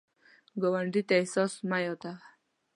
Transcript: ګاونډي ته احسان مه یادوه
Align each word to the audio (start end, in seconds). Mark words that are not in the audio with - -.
ګاونډي 0.61 1.01
ته 1.07 1.13
احسان 1.19 1.49
مه 1.69 1.77
یادوه 1.85 2.13